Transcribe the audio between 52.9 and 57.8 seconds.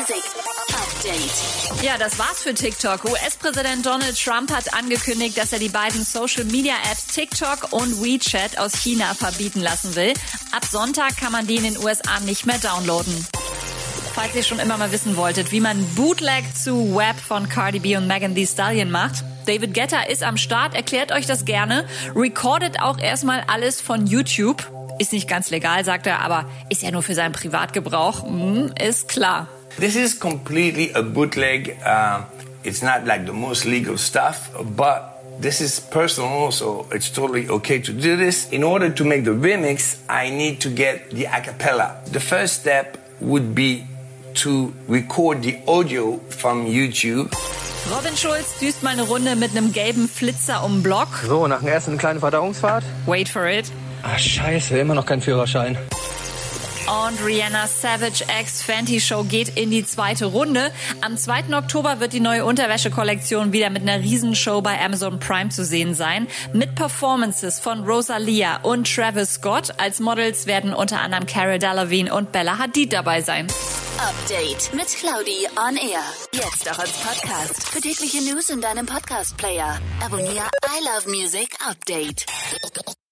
Wait for it. Ah, scheiße, immer noch kein Führerschein. Und Rihanna